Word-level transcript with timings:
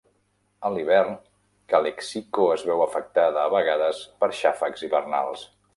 A 0.69 0.71
l'hivern, 0.75 1.11
Calexico 1.73 2.49
es 2.57 2.65
veu 2.71 2.83
afectada 2.89 3.45
a 3.47 3.55
vegades 3.57 4.05
per 4.23 4.35
xàfecs 4.41 4.89
hivernals. 4.91 5.49